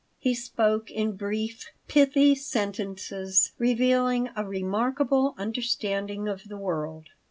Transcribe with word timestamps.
He 0.17 0.33
spoke 0.33 0.89
in 0.89 1.15
brief, 1.15 1.63
pithy 1.87 2.33
sentences, 2.33 3.51
revealing 3.59 4.29
a 4.35 4.43
remarkable 4.43 5.35
understanding 5.37 6.27
of 6.27 6.45
the 6.45 6.57
world. 6.57 7.09